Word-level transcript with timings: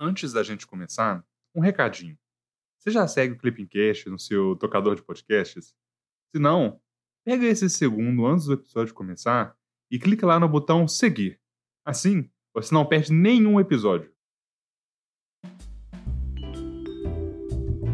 Antes 0.00 0.32
da 0.32 0.44
gente 0.44 0.64
começar, 0.64 1.24
um 1.52 1.60
recadinho. 1.60 2.16
Você 2.78 2.90
já 2.90 3.08
segue 3.08 3.34
o 3.34 3.38
Clippingcast 3.38 4.08
no 4.08 4.18
seu 4.18 4.54
tocador 4.54 4.94
de 4.94 5.02
podcasts? 5.02 5.74
Se 6.30 6.40
não, 6.40 6.80
pega 7.24 7.44
esse 7.44 7.68
segundo 7.68 8.24
antes 8.24 8.46
do 8.46 8.52
episódio 8.52 8.94
começar 8.94 9.56
e 9.90 9.98
clica 9.98 10.24
lá 10.24 10.38
no 10.38 10.48
botão 10.48 10.86
seguir. 10.86 11.40
Assim, 11.84 12.30
você 12.54 12.72
não 12.72 12.86
perde 12.86 13.12
nenhum 13.12 13.58
episódio. 13.58 14.14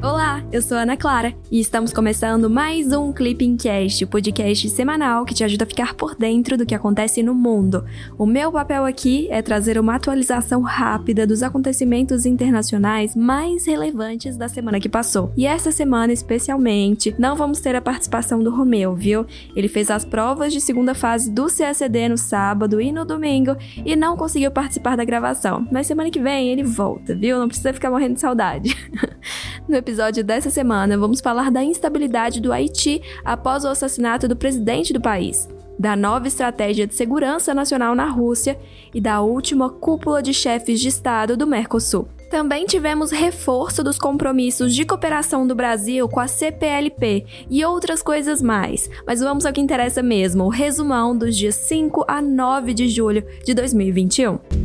Olá, 0.04 0.44
eu 0.52 0.60
sou 0.60 0.76
Ana 0.76 0.98
Clara 0.98 1.32
e 1.50 1.58
estamos 1.58 1.90
começando 1.90 2.50
mais 2.50 2.92
um 2.92 3.10
Clipping 3.10 3.56
Cast, 3.56 4.04
o 4.04 4.06
podcast 4.06 4.68
semanal 4.68 5.24
que 5.24 5.32
te 5.32 5.42
ajuda 5.42 5.64
a 5.64 5.66
ficar 5.66 5.94
por 5.94 6.14
dentro 6.14 6.58
do 6.58 6.66
que 6.66 6.74
acontece 6.74 7.22
no 7.22 7.34
mundo. 7.34 7.86
O 8.18 8.26
meu 8.26 8.52
papel 8.52 8.84
aqui 8.84 9.26
é 9.30 9.40
trazer 9.40 9.78
uma 9.78 9.94
atualização 9.94 10.60
rápida 10.60 11.26
dos 11.26 11.42
acontecimentos 11.42 12.26
internacionais 12.26 13.16
mais 13.16 13.66
relevantes 13.66 14.36
da 14.36 14.46
semana 14.46 14.78
que 14.78 14.90
passou. 14.90 15.32
E 15.38 15.46
essa 15.46 15.72
semana, 15.72 16.12
especialmente, 16.12 17.14
não 17.18 17.34
vamos 17.34 17.60
ter 17.60 17.74
a 17.74 17.80
participação 17.80 18.44
do 18.44 18.54
Romeu, 18.54 18.94
viu? 18.94 19.24
Ele 19.56 19.68
fez 19.68 19.90
as 19.90 20.04
provas 20.04 20.52
de 20.52 20.60
segunda 20.60 20.94
fase 20.94 21.30
do 21.30 21.46
CSD 21.46 22.10
no 22.10 22.18
sábado 22.18 22.78
e 22.78 22.92
no 22.92 23.06
domingo 23.06 23.56
e 23.82 23.96
não 23.96 24.18
conseguiu 24.18 24.50
participar 24.50 24.98
da 24.98 25.04
gravação. 25.04 25.66
Mas 25.72 25.86
semana 25.86 26.10
que 26.10 26.20
vem 26.20 26.50
ele 26.50 26.62
volta, 26.62 27.14
viu? 27.14 27.38
Não 27.38 27.48
precisa 27.48 27.72
ficar 27.72 27.90
morrendo 27.90 28.16
de 28.16 28.20
saudade. 28.20 28.76
no 29.66 29.74
episódio 29.74 29.93
episódio 29.94 30.24
dessa 30.24 30.50
semana, 30.50 30.98
vamos 30.98 31.20
falar 31.20 31.52
da 31.52 31.62
instabilidade 31.62 32.40
do 32.40 32.52
Haiti 32.52 33.00
após 33.24 33.64
o 33.64 33.68
assassinato 33.68 34.26
do 34.26 34.34
presidente 34.34 34.92
do 34.92 35.00
país, 35.00 35.48
da 35.78 35.94
nova 35.94 36.26
estratégia 36.26 36.84
de 36.84 36.96
segurança 36.96 37.54
nacional 37.54 37.94
na 37.94 38.06
Rússia 38.06 38.58
e 38.92 39.00
da 39.00 39.20
última 39.20 39.70
cúpula 39.70 40.20
de 40.20 40.34
chefes 40.34 40.80
de 40.80 40.88
Estado 40.88 41.36
do 41.36 41.46
Mercosul. 41.46 42.08
Também 42.28 42.66
tivemos 42.66 43.12
reforço 43.12 43.84
dos 43.84 43.96
compromissos 43.96 44.74
de 44.74 44.84
cooperação 44.84 45.46
do 45.46 45.54
Brasil 45.54 46.08
com 46.08 46.18
a 46.18 46.26
CPLP 46.26 47.24
e 47.48 47.64
outras 47.64 48.02
coisas 48.02 48.42
mais. 48.42 48.90
Mas 49.06 49.20
vamos 49.20 49.46
ao 49.46 49.52
que 49.52 49.60
interessa 49.60 50.02
mesmo: 50.02 50.42
o 50.42 50.48
resumão 50.48 51.16
dos 51.16 51.36
dias 51.36 51.54
5 51.54 52.04
a 52.08 52.20
9 52.20 52.74
de 52.74 52.88
julho 52.88 53.24
de 53.44 53.54
2021. 53.54 54.63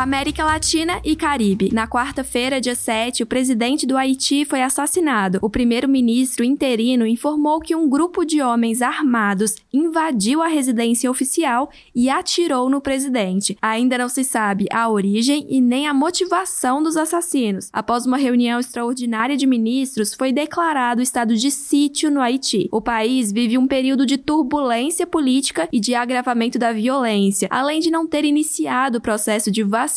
América 0.00 0.42
Latina 0.42 0.98
e 1.04 1.14
Caribe. 1.14 1.68
Na 1.74 1.86
quarta-feira, 1.86 2.58
dia 2.58 2.74
7, 2.74 3.22
o 3.22 3.26
presidente 3.26 3.86
do 3.86 3.98
Haiti 3.98 4.46
foi 4.46 4.62
assassinado. 4.62 5.38
O 5.42 5.50
primeiro-ministro 5.50 6.42
interino 6.42 7.06
informou 7.06 7.60
que 7.60 7.76
um 7.76 7.86
grupo 7.86 8.24
de 8.24 8.40
homens 8.40 8.80
armados 8.80 9.56
invadiu 9.70 10.40
a 10.40 10.46
residência 10.46 11.10
oficial 11.10 11.68
e 11.94 12.08
atirou 12.08 12.70
no 12.70 12.80
presidente. 12.80 13.58
Ainda 13.60 13.98
não 13.98 14.08
se 14.08 14.24
sabe 14.24 14.64
a 14.72 14.88
origem 14.88 15.46
e 15.50 15.60
nem 15.60 15.86
a 15.86 15.92
motivação 15.92 16.82
dos 16.82 16.96
assassinos. 16.96 17.68
Após 17.70 18.06
uma 18.06 18.16
reunião 18.16 18.58
extraordinária 18.58 19.36
de 19.36 19.46
ministros, 19.46 20.14
foi 20.14 20.32
declarado 20.32 21.02
estado 21.02 21.36
de 21.36 21.50
sítio 21.50 22.10
no 22.10 22.22
Haiti. 22.22 22.70
O 22.72 22.80
país 22.80 23.30
vive 23.30 23.58
um 23.58 23.66
período 23.66 24.06
de 24.06 24.16
turbulência 24.16 25.06
política 25.06 25.68
e 25.70 25.78
de 25.78 25.94
agravamento 25.94 26.58
da 26.58 26.72
violência, 26.72 27.48
além 27.50 27.80
de 27.80 27.90
não 27.90 28.06
ter 28.06 28.24
iniciado 28.24 28.96
o 28.96 29.00
processo 29.02 29.50
de 29.50 29.62
vacinação 29.62 29.89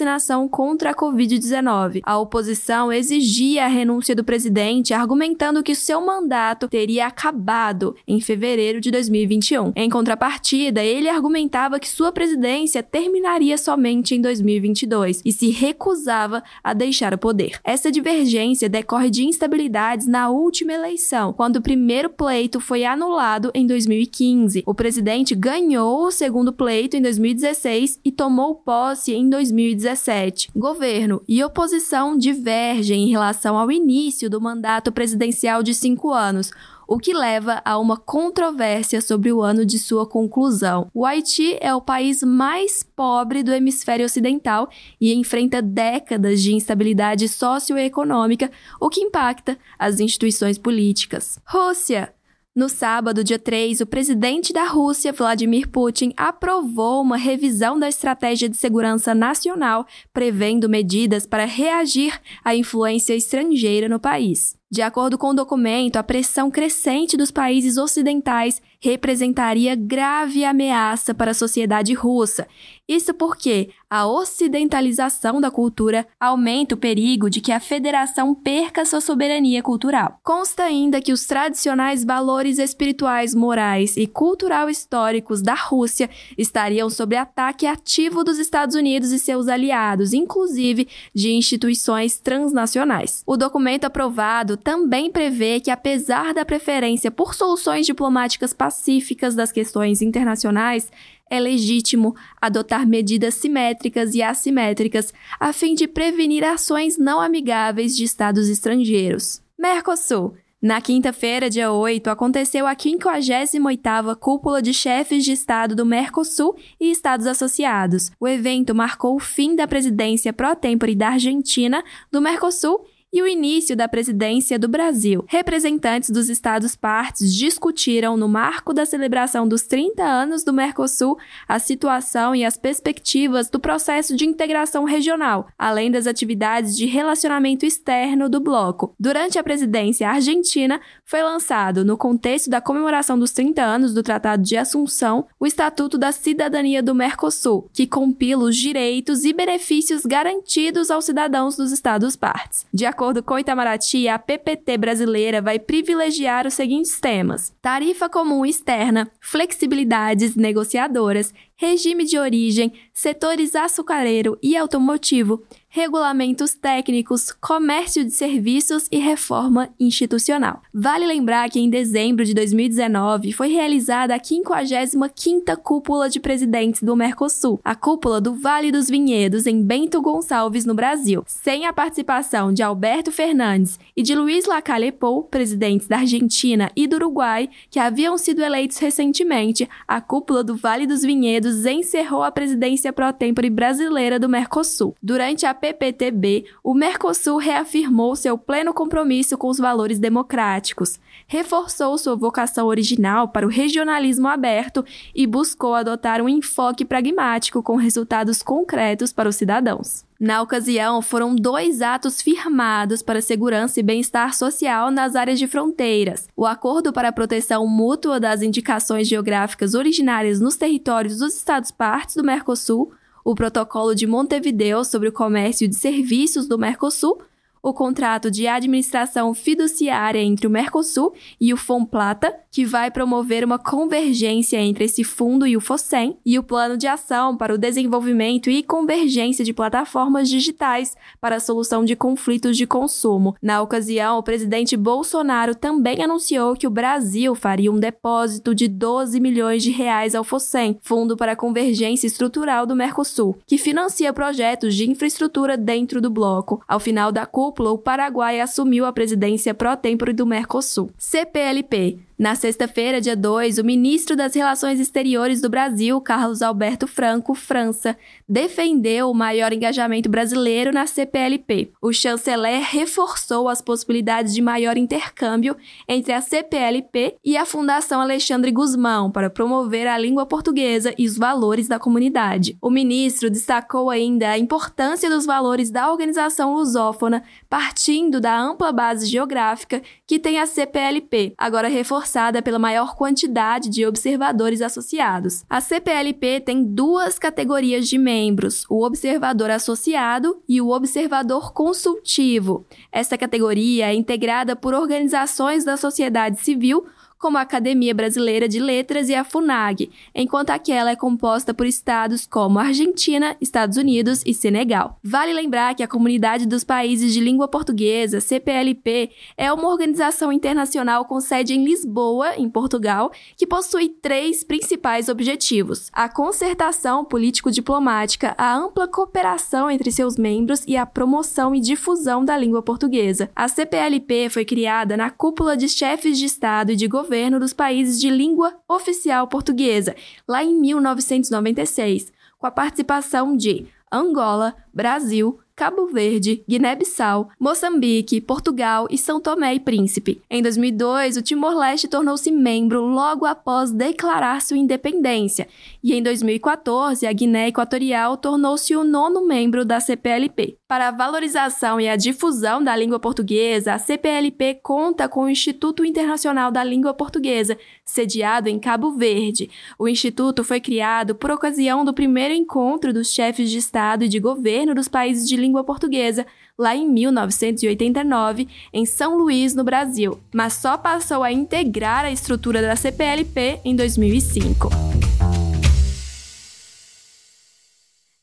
contra 0.50 0.90
a 0.92 0.96
Covid-19. 0.96 2.02
A 2.04 2.18
oposição 2.18 2.92
exigia 2.92 3.66
a 3.66 3.68
renúncia 3.68 4.16
do 4.16 4.24
presidente, 4.24 4.94
argumentando 4.94 5.62
que 5.62 5.76
seu 5.76 6.02
mandato 6.02 6.68
teria 6.68 7.06
acabado 7.06 7.96
em 8.08 8.20
fevereiro 8.20 8.82
de 8.82 8.90
2021. 8.90 9.72
Em 9.76 9.90
contrapartida, 9.90 10.84
ele 10.84 11.08
argumentava 11.08 11.80
que 11.80 11.88
sua 11.88 12.12
presidência 12.12 12.82
terminaria 12.82 13.58
somente 13.58 14.16
em 14.16 14.22
2022 14.22 15.22
e 15.24 15.32
se 15.32 15.50
recusava 15.50 16.44
a 16.64 16.74
deixar 16.74 17.14
o 17.14 17.18
poder. 17.18 17.60
Essa 17.64 17.92
divergência 17.92 18.68
decorre 18.68 19.10
de 19.10 19.24
instabilidades 19.26 20.08
na 20.08 20.30
última 20.30 20.74
eleição, 20.74 21.34
quando 21.34 21.58
o 21.58 21.62
primeiro 21.62 22.10
pleito 22.10 22.60
foi 22.60 22.84
anulado 22.84 23.52
em 23.54 23.68
2015. 23.68 24.64
O 24.66 24.74
presidente 24.74 25.36
ganhou 25.36 26.08
o 26.08 26.12
segundo 26.12 26.52
pleito 26.52 26.98
em 26.98 27.02
2016 27.02 28.00
e 28.04 28.12
tomou 28.12 28.56
posse 28.56 29.14
em 29.14 29.30
2017. 29.30 29.83
2017. 29.84 30.50
Governo 30.56 31.22
e 31.28 31.44
oposição 31.44 32.18
divergem 32.18 33.04
em 33.04 33.12
relação 33.12 33.58
ao 33.58 33.72
início 33.72 34.30
do 34.30 34.42
mandato 34.42 34.92
presidencial 34.92 35.62
de 35.62 35.74
cinco 35.74 36.12
anos, 36.12 36.52
o 36.88 36.98
que 36.98 37.14
leva 37.14 37.62
a 37.64 37.78
uma 37.78 37.98
controvérsia 37.98 39.02
sobre 39.02 39.32
o 39.32 39.42
ano 39.42 39.66
de 39.66 39.80
sua 39.80 40.06
conclusão. 40.06 40.90
O 40.94 41.06
Haiti 41.06 41.58
é 41.62 41.74
o 41.74 41.82
país 41.82 42.22
mais 42.24 42.84
pobre 42.84 43.44
do 43.44 43.54
hemisfério 43.54 44.06
ocidental 44.06 44.70
e 45.00 45.14
enfrenta 45.14 45.62
décadas 45.62 46.42
de 46.42 46.54
instabilidade 46.54 47.28
socioeconômica, 47.28 48.52
o 48.80 48.90
que 48.90 49.02
impacta 49.02 49.58
as 49.78 50.00
instituições 50.00 50.58
políticas. 50.58 51.40
Rússia 51.46 52.14
no 52.56 52.70
sábado, 52.70 53.24
dia 53.24 53.40
3, 53.40 53.82
o 53.82 53.86
presidente 53.88 54.54
da 54.54 54.66
Rússia, 54.66 55.12
Vladimir 55.12 55.68
Putin, 55.68 56.14
aprovou 56.16 57.02
uma 57.02 57.18
revisão 57.18 57.80
da 57.80 57.90
estratégia 57.90 58.48
de 58.48 58.56
segurança 58.56 59.16
nacional, 59.16 59.88
prevendo 60.14 60.70
medidas 60.70 61.26
para 61.26 61.46
reagir 61.46 62.22
à 62.46 62.56
influência 62.56 63.16
estrangeira 63.16 63.90
no 63.90 64.00
país. 64.00 64.56
De 64.70 64.84
acordo 64.84 65.18
com 65.18 65.30
o 65.30 65.34
documento, 65.34 65.98
a 65.98 66.04
pressão 66.04 66.52
crescente 66.52 67.18
dos 67.18 67.32
países 67.32 67.78
ocidentais 67.78 68.62
representaria 68.84 69.76
grave 69.76 70.44
ameaça 70.44 71.14
para 71.14 71.32
a 71.32 71.34
sociedade 71.34 71.94
russa. 71.94 72.46
Isso 72.86 73.14
porque 73.14 73.70
a 73.90 74.06
ocidentalização 74.06 75.40
da 75.40 75.50
cultura 75.50 76.06
aumenta 76.20 76.76
o 76.76 76.78
perigo 76.78 77.30
de 77.30 77.40
que 77.40 77.54
a 77.54 77.60
federação 77.62 78.36
perca 78.36 78.84
sua 78.84 79.00
soberania 79.00 79.64
cultural. 79.64 80.20
Consta 80.22 80.64
ainda 80.64 81.00
que 81.00 81.14
os 81.14 81.26
tradicionais 81.26 82.04
valores 82.04 82.60
espirituais, 82.60 83.34
morais 83.34 83.96
e 83.96 84.06
cultural 84.06 84.70
históricos 84.70 85.42
da 85.42 85.54
Rússia 85.54 86.10
estariam 86.38 86.90
sob 86.90 87.16
ataque 87.16 87.66
ativo 87.66 88.22
dos 88.22 88.38
Estados 88.38 88.76
Unidos 88.76 89.14
e 89.14 89.20
seus 89.20 89.48
aliados, 89.48 90.12
inclusive 90.12 90.88
de 91.16 91.32
instituições 91.32 92.20
transnacionais. 92.20 93.24
O 93.26 93.38
documento 93.38 93.86
aprovado 93.86 94.58
também 94.58 95.10
prevê 95.10 95.62
que, 95.62 95.72
apesar 95.72 96.34
da 96.34 96.44
preferência 96.44 97.10
por 97.10 97.34
soluções 97.34 97.86
diplomáticas 97.86 98.54
pacíficas 98.74 99.36
das 99.36 99.52
questões 99.52 100.02
internacionais, 100.02 100.92
é 101.30 101.40
legítimo 101.40 102.16
adotar 102.42 102.88
medidas 102.88 103.36
simétricas 103.36 104.16
e 104.16 104.22
assimétricas 104.22 105.14
a 105.40 105.54
fim 105.54 105.76
de 105.76 105.88
prevenir 105.88 106.44
ações 106.44 106.98
não 106.98 107.22
amigáveis 107.22 107.96
de 107.96 108.04
estados 108.04 108.50
estrangeiros. 108.50 109.42
Mercosul. 109.58 110.34
Na 110.60 110.80
quinta-feira, 110.80 111.50
dia 111.50 111.74
8, 111.74 112.10
aconteceu 112.10 112.66
a 112.66 112.74
58ª 112.74 114.16
Cúpula 114.16 114.62
de 114.62 114.74
Chefes 114.74 115.26
de 115.26 115.34
Estado 115.34 115.76
do 115.76 115.86
Mercosul 115.86 116.56
e 116.80 116.90
Estados 116.90 117.28
Associados. 117.28 118.12
O 118.18 118.28
evento 118.28 118.74
marcou 118.74 119.16
o 119.16 119.20
fim 119.20 119.58
da 119.58 119.68
presidência 119.68 120.32
pró-tempore 120.32 120.96
da 120.96 121.10
Argentina, 121.10 121.84
do 122.10 122.22
Mercosul 122.22 122.86
e 123.14 123.22
o 123.22 123.28
início 123.28 123.76
da 123.76 123.88
presidência 123.88 124.58
do 124.58 124.68
Brasil. 124.68 125.24
Representantes 125.28 126.10
dos 126.10 126.30
Estados 126.30 126.76
partes 126.76 127.32
discutiram, 127.32 128.18
no 128.18 128.28
marco 128.28 128.74
da 128.74 128.88
celebração 128.88 129.48
dos 129.48 129.62
30 129.62 130.04
anos 130.04 130.44
do 130.44 130.52
Mercosul, 130.52 131.16
a 131.48 131.60
situação 131.60 132.34
e 132.34 132.44
as 132.44 132.58
perspectivas 132.58 133.52
do 133.52 133.60
processo 133.60 134.16
de 134.16 134.26
integração 134.26 134.84
regional, 134.84 135.48
além 135.60 135.92
das 135.92 136.08
atividades 136.08 136.76
de 136.76 136.88
relacionamento 136.88 137.68
externo 137.68 138.28
do 138.28 138.40
bloco. 138.40 138.96
Durante 139.00 139.38
a 139.38 139.44
presidência 139.44 140.10
argentina, 140.10 140.82
foi 141.06 141.22
lançado, 141.22 141.86
no 141.86 141.96
contexto 141.96 142.50
da 142.50 142.60
comemoração 142.60 143.20
dos 143.20 143.32
30 143.32 143.62
anos 143.62 143.94
do 143.94 144.02
Tratado 144.02 144.42
de 144.42 144.58
Assunção, 144.58 145.28
o 145.40 145.46
Estatuto 145.46 146.00
da 146.00 146.12
Cidadania 146.12 146.82
do 146.82 146.96
Mercosul, 146.96 147.70
que 147.72 147.86
compila 147.86 148.46
os 148.46 148.58
direitos 148.58 149.24
e 149.24 149.32
benefícios 149.32 150.04
garantidos 150.04 150.90
aos 150.90 151.06
cidadãos 151.06 151.56
dos 151.56 151.72
Estados 151.72 152.16
partes. 152.16 152.66
De 152.74 152.86
acordo 152.88 153.03
acordo 153.04 153.22
com 153.22 153.38
Itamaraty, 153.38 154.08
a 154.08 154.18
PPT 154.18 154.78
brasileira 154.78 155.42
vai 155.42 155.60
privilegiar 155.60 156.48
os 156.48 156.54
seguintes 156.54 157.02
temas: 157.02 157.54
tarifa 157.62 158.08
comum 158.08 158.46
externa, 158.46 159.12
flexibilidades 159.20 160.38
negociadoras, 160.38 161.34
regime 161.58 162.06
de 162.06 162.18
origem, 162.18 162.72
setores 162.94 163.58
açucareiro 163.58 164.40
e 164.42 164.56
automotivo, 164.56 165.44
regulamentos 165.76 166.54
técnicos, 166.54 167.32
comércio 167.32 168.06
de 168.06 168.12
serviços 168.12 168.88
e 168.92 169.00
reforma 169.00 169.70
institucional. 169.80 170.62
Vale 170.72 171.08
lembrar 171.08 171.50
que 171.50 171.60
em 171.60 171.68
dezembro 171.68 172.24
de 172.24 172.32
2019 172.36 173.32
foi 173.34 173.48
realizada 173.48 174.14
a 174.14 174.20
55ª 174.20 175.58
Cúpula 175.58 176.12
de 176.12 176.20
Presidentes 176.20 176.84
do 176.84 176.96
Mercosul, 176.96 177.60
a 177.66 177.74
cúpula 177.74 178.22
do 178.22 178.36
Vale 178.36 178.72
dos 178.72 178.88
Vinhedos 178.88 179.48
em 179.48 179.64
Bento 179.64 180.00
Gonçalves, 180.00 180.64
no 180.64 180.76
Brasil, 180.76 181.24
sem 181.26 181.66
a 181.66 181.74
participação 181.74 182.54
de 182.54 182.62
Alberto 182.62 183.12
Fernandes 183.12 183.80
e 183.98 184.04
de 184.04 184.14
Luiz 184.14 184.46
Lacalle 184.46 184.92
Pou, 184.92 185.24
presidentes 185.24 185.88
da 185.88 185.98
Argentina 185.98 186.72
e 186.76 186.86
do 186.86 186.98
Uruguai, 186.98 187.50
que 187.72 187.80
haviam 187.80 188.16
sido 188.16 188.44
eleitos 188.44 188.78
recentemente, 188.78 189.68
a 189.88 190.00
cúpula 190.00 190.44
do 190.44 190.56
Vale 190.56 190.86
dos 190.86 191.02
Vinhedos 191.02 191.66
encerrou 191.66 192.22
a 192.22 192.32
presidência 192.32 192.94
pró 192.94 193.12
tempore 193.12 193.50
brasileira 193.50 194.20
do 194.20 194.30
Mercosul. 194.30 194.96
Durante 195.02 195.48
a 195.48 195.63
PPTB, 195.64 196.44
o 196.62 196.74
Mercosul 196.74 197.38
reafirmou 197.38 198.18
seu 198.18 198.38
pleno 198.38 198.74
compromisso 198.74 199.38
com 199.38 199.48
os 199.48 199.58
valores 199.58 199.98
democráticos, 199.98 201.00
reforçou 201.26 201.98
sua 201.98 202.18
vocação 202.18 202.68
original 202.68 203.30
para 203.30 203.46
o 203.46 203.50
regionalismo 203.50 204.28
aberto 204.28 204.84
e 205.16 205.26
buscou 205.26 205.74
adotar 205.74 206.22
um 206.22 206.28
enfoque 206.28 206.84
pragmático 206.84 207.64
com 207.64 207.78
resultados 207.78 208.44
concretos 208.44 209.14
para 209.14 209.30
os 209.30 209.38
cidadãos. 209.38 210.04
Na 210.20 210.42
ocasião, 210.42 211.02
foram 211.02 211.34
dois 211.34 211.82
atos 211.82 212.22
firmados 212.22 213.02
para 213.02 213.22
segurança 213.22 213.80
e 213.80 213.84
bem-estar 213.84 214.34
social 214.34 214.92
nas 214.92 215.16
áreas 215.16 215.40
de 215.40 215.48
fronteiras: 215.48 216.28
o 216.36 216.46
Acordo 216.46 216.92
para 216.92 217.08
a 217.08 217.14
Proteção 217.14 217.66
Mútua 217.66 218.20
das 218.20 218.42
Indicações 218.42 219.08
Geográficas 219.08 219.76
Originárias 219.76 220.42
nos 220.42 220.58
Territórios 220.58 221.20
dos 221.20 221.38
Estados-Partes 221.38 222.16
do 222.16 222.24
Mercosul 222.24 222.92
o 223.24 223.34
Protocolo 223.34 223.96
de 223.96 224.06
Montevideo 224.06 224.84
sobre 224.84 225.10
o 225.10 225.14
Comércio 225.14 225.68
de 225.68 225.76
Serviços 225.76 226.48
do 226.48 226.58
Mercosul 226.58 227.22
o 227.64 227.74
contrato 227.74 228.30
de 228.30 228.46
administração 228.46 229.34
fiduciária 229.34 230.20
entre 230.20 230.46
o 230.46 230.50
Mercosul 230.50 231.14
e 231.40 231.54
o 231.54 231.58
FONPLATA, 231.58 232.36
que 232.52 232.66
vai 232.66 232.92
promover 232.92 233.46
uma 233.46 233.58
convergência 233.58 234.58
entre 234.58 234.84
esse 234.84 235.02
fundo 235.04 235.48
e 235.48 235.56
o 235.56 235.62
FOSEM, 235.62 236.18
e 236.26 236.38
o 236.38 236.44
Plano 236.44 236.78
de 236.78 236.86
Ação 236.88 237.38
para 237.38 237.54
o 237.54 237.58
Desenvolvimento 237.58 238.50
e 238.50 238.62
Convergência 238.62 239.46
de 239.46 239.54
Plataformas 239.54 240.28
Digitais 240.28 240.96
para 241.22 241.38
a 241.38 241.40
Solução 241.40 241.86
de 241.86 241.96
Conflitos 241.96 242.58
de 242.58 242.68
Consumo. 242.68 243.34
Na 243.42 243.62
ocasião, 243.62 244.18
o 244.18 244.24
presidente 244.24 244.76
Bolsonaro 244.76 245.56
também 245.56 246.04
anunciou 246.04 246.56
que 246.56 246.68
o 246.68 246.70
Brasil 246.72 247.34
faria 247.34 247.72
um 247.72 247.80
depósito 247.80 248.54
de 248.54 248.68
12 248.68 249.22
milhões 249.22 249.64
de 249.64 249.72
reais 249.72 250.14
ao 250.14 250.26
FOSEM, 250.26 250.78
Fundo 250.82 251.16
para 251.16 251.32
a 251.32 251.38
Convergência 251.38 252.08
Estrutural 252.08 252.66
do 252.66 252.76
Mercosul, 252.76 253.38
que 253.48 253.58
financia 253.58 254.12
projetos 254.12 254.76
de 254.76 254.90
infraestrutura 254.90 255.56
dentro 255.56 256.02
do 256.02 256.10
bloco. 256.10 256.62
Ao 256.68 256.80
final 256.80 257.10
da 257.10 257.26
cúpula, 257.26 257.53
o 257.62 257.78
Paraguai 257.78 258.40
assumiu 258.40 258.86
a 258.86 258.94
presidência 258.94 259.54
pró-tempore 259.54 260.14
do 260.14 260.26
Mercosul. 260.26 260.90
CPLP 260.98 262.00
na 262.24 262.36
sexta-feira, 262.36 263.02
dia 263.02 263.18
2, 263.18 263.58
o 263.58 263.66
ministro 263.66 264.16
das 264.16 264.34
Relações 264.34 264.80
Exteriores 264.80 265.42
do 265.42 265.50
Brasil, 265.50 266.00
Carlos 266.00 266.42
Alberto 266.42 266.88
Franco, 266.88 267.36
França, 267.36 267.98
defendeu 268.30 269.12
o 269.12 269.14
maior 269.14 269.52
engajamento 269.52 270.08
brasileiro 270.08 270.72
na 270.72 270.88
CPLP. 270.88 271.74
O 271.82 271.92
chanceler 271.92 272.62
reforçou 272.64 273.50
as 273.50 273.62
possibilidades 273.62 274.34
de 274.34 274.42
maior 274.42 274.78
intercâmbio 274.78 275.58
entre 275.86 276.14
a 276.14 276.22
CPLP 276.22 277.18
e 277.26 277.36
a 277.36 277.46
Fundação 277.46 278.00
Alexandre 278.00 278.52
Guzmão 278.52 279.12
para 279.12 279.30
promover 279.30 279.86
a 279.86 279.98
língua 279.98 280.26
portuguesa 280.26 280.96
e 280.98 281.06
os 281.06 281.18
valores 281.18 281.68
da 281.68 281.78
comunidade. 281.78 282.58
O 282.62 282.70
ministro 282.70 283.30
destacou 283.30 283.90
ainda 283.90 284.30
a 284.30 284.40
importância 284.40 285.10
dos 285.10 285.26
valores 285.26 285.70
da 285.70 285.92
organização 285.92 286.54
lusófona, 286.54 287.22
partindo 287.50 288.22
da 288.22 288.40
ampla 288.40 288.72
base 288.72 289.08
geográfica 289.08 289.82
que 290.08 290.18
tem 290.18 290.40
a 290.40 290.46
CPLP, 290.46 291.34
agora 291.38 291.68
reforçada 291.68 292.13
pela 292.44 292.60
maior 292.60 292.96
quantidade 292.96 293.70
de 293.70 293.86
observadores 293.86 294.62
associados. 294.62 295.44
A 295.50 295.60
CPLP 295.60 296.42
tem 296.42 296.64
duas 296.64 297.18
categorias 297.18 297.88
de 297.90 297.98
membros: 297.98 298.66
o 298.70 298.86
observador 298.86 299.50
associado 299.50 300.42
e 300.48 300.62
o 300.62 300.70
observador 300.70 301.54
consultivo. 301.54 302.66
Essa 302.92 303.18
categoria 303.18 303.88
é 303.88 303.96
integrada 303.96 304.56
por 304.56 304.74
organizações 304.74 305.66
da 305.66 305.76
sociedade 305.76 306.40
civil 306.40 306.86
como 307.24 307.38
a 307.38 307.42
Academia 307.42 307.94
Brasileira 307.94 308.50
de 308.50 308.60
Letras 308.60 309.08
e 309.08 309.16
a 309.16 309.24
FUNAG, 309.24 309.90
enquanto 310.14 310.50
aquela 310.50 310.92
é 310.92 310.96
composta 310.98 311.54
por 311.54 311.66
estados 311.66 312.26
como 312.26 312.60
Argentina, 312.60 313.38
Estados 313.40 313.78
Unidos 313.78 314.22
e 314.26 314.34
Senegal. 314.34 315.00
Vale 315.02 315.32
lembrar 315.32 315.74
que 315.74 315.82
a 315.82 315.88
Comunidade 315.88 316.46
dos 316.46 316.66
Países 316.66 317.14
de 317.14 317.22
Língua 317.22 317.48
Portuguesa, 317.48 318.20
CPLP, 318.20 319.10
é 319.38 319.54
uma 319.54 319.70
organização 319.70 320.34
internacional 320.34 321.06
com 321.06 321.22
sede 321.22 321.54
em 321.54 321.64
Lisboa, 321.64 322.36
em 322.36 322.50
Portugal, 322.50 323.10
que 323.38 323.48
possui 323.48 323.88
três 323.88 324.44
principais 324.44 325.08
objetivos: 325.08 325.90
a 325.94 326.10
concertação 326.10 327.06
político-diplomática, 327.06 328.36
a 328.38 328.54
ampla 328.54 328.86
cooperação 328.86 329.72
entre 329.72 329.94
seus 329.94 330.18
membros 330.18 330.62
e 330.68 330.76
a 330.76 330.86
promoção 330.86 331.56
e 331.56 331.62
difusão 331.62 332.26
da 332.26 332.38
língua 332.38 332.62
portuguesa. 332.62 333.30
A 333.34 333.48
CPLP 333.48 334.28
foi 334.30 334.44
criada 334.44 334.98
na 334.98 335.10
cúpula 335.10 335.56
de 335.56 335.70
chefes 335.70 336.20
de 336.20 336.26
Estado 336.26 336.74
e 336.74 336.76
de 336.76 336.86
governo 336.86 337.13
governo 337.14 337.40
dos 337.40 337.54
países 337.54 338.02
de 338.02 338.10
língua 338.10 338.56
oficial 338.68 339.28
portuguesa, 339.28 339.96
lá 340.28 340.44
em 340.44 340.60
1996, 340.60 342.12
com 342.40 342.48
a 342.48 342.52
participação 342.52 343.38
de 343.38 343.68
Angola, 343.92 344.56
Brasil, 344.74 345.40
Cabo 345.56 345.86
Verde, 345.86 346.44
Guiné-Bissau, 346.50 347.30
Moçambique, 347.40 348.20
Portugal 348.20 348.88
e 348.90 348.98
São 348.98 349.22
Tomé 349.22 349.54
e 349.54 349.60
Príncipe. 349.60 350.20
Em 350.28 350.42
2002, 350.42 351.18
o 351.18 351.22
Timor-Leste 351.22 351.88
tornou-se 351.88 352.32
membro 352.32 352.82
logo 352.82 353.24
após 353.24 353.72
declarar 353.72 354.42
sua 354.42 354.58
independência, 354.58 355.48
e 355.84 355.94
em 355.94 356.02
2014, 356.02 357.06
a 357.06 357.14
Guiné 357.14 357.50
Equatorial 357.50 358.18
tornou-se 358.18 358.76
o 358.76 358.84
nono 358.84 359.28
membro 359.28 359.64
da 359.64 359.80
CPLP. 359.80 360.58
Para 360.68 360.88
a 360.88 360.92
valorização 360.92 361.80
e 361.80 361.88
a 361.88 361.96
difusão 361.96 362.64
da 362.64 362.76
língua 362.76 363.00
portuguesa, 363.00 363.76
a 363.76 363.78
CPLP 363.78 364.56
conta 364.64 365.08
com 365.08 365.26
o 365.26 365.30
Instituto 365.30 365.86
Internacional 365.86 366.50
da 366.50 366.64
Língua 366.64 366.96
Portuguesa, 366.96 367.56
sediado 367.86 368.50
em 368.50 368.58
Cabo 368.58 368.94
Verde. 368.94 369.52
O 369.78 369.88
instituto 369.88 370.44
foi 370.44 370.60
criado 370.60 371.14
por 371.14 371.30
ocasião 371.30 371.86
do 371.86 371.94
primeiro 371.94 372.34
encontro 372.34 372.92
dos 372.92 373.14
chefes 373.14 373.52
de 373.52 373.60
Estado 373.60 374.06
e 374.06 374.10
de 374.10 374.20
governo 374.20 374.74
dos 374.74 374.88
países 374.88 375.28
de 375.28 375.43
língua 375.44 375.64
portuguesa, 375.64 376.26
lá 376.58 376.76
em 376.76 376.90
1989, 376.90 378.48
em 378.74 378.86
São 378.86 379.18
Luís, 379.18 379.54
no 379.54 379.64
Brasil, 379.64 380.20
mas 380.34 380.54
só 380.54 380.78
passou 380.78 381.22
a 381.22 381.32
integrar 381.32 382.06
a 382.06 382.12
estrutura 382.12 382.62
da 382.62 382.76
CPLP 382.76 383.60
em 383.64 383.76
2005. 383.76 384.70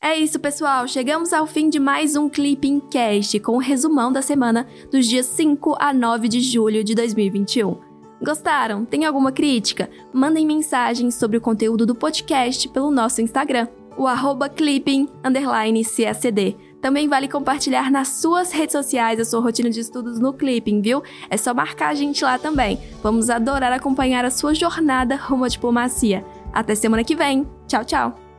É 0.03 0.17
isso, 0.17 0.39
pessoal. 0.39 0.87
Chegamos 0.87 1.31
ao 1.31 1.45
fim 1.45 1.69
de 1.69 1.79
mais 1.79 2.15
um 2.15 2.27
Clipping 2.27 2.79
Cast 2.91 3.39
com 3.39 3.51
o 3.51 3.55
um 3.55 3.59
resumão 3.59 4.11
da 4.11 4.23
semana 4.23 4.67
dos 4.91 5.05
dias 5.05 5.27
5 5.27 5.77
a 5.79 5.93
9 5.93 6.27
de 6.27 6.41
julho 6.41 6.83
de 6.83 6.95
2021. 6.95 7.77
Gostaram? 8.19 8.83
Tem 8.83 9.05
alguma 9.05 9.31
crítica? 9.31 9.89
Mandem 10.11 10.45
mensagens 10.45 11.15
sobre 11.15 11.37
o 11.37 11.41
conteúdo 11.41 11.85
do 11.85 11.93
podcast 11.93 12.67
pelo 12.69 12.89
nosso 12.89 13.21
Instagram, 13.21 13.67
o 13.95 14.07
arroba 14.07 14.49
clipping__csd. 14.49 16.57
Também 16.81 17.07
vale 17.07 17.27
compartilhar 17.27 17.91
nas 17.91 18.07
suas 18.07 18.51
redes 18.51 18.73
sociais 18.73 19.19
a 19.19 19.25
sua 19.25 19.39
rotina 19.39 19.69
de 19.69 19.79
estudos 19.79 20.19
no 20.19 20.33
Clipping, 20.33 20.81
viu? 20.81 21.03
É 21.29 21.37
só 21.37 21.53
marcar 21.53 21.89
a 21.89 21.93
gente 21.93 22.23
lá 22.23 22.39
também. 22.39 22.79
Vamos 23.03 23.29
adorar 23.29 23.71
acompanhar 23.71 24.25
a 24.25 24.31
sua 24.31 24.55
jornada 24.55 25.15
rumo 25.15 25.45
à 25.45 25.47
diplomacia. 25.47 26.25
Até 26.51 26.73
semana 26.73 27.03
que 27.03 27.15
vem. 27.15 27.47
Tchau, 27.67 27.85
tchau! 27.85 28.30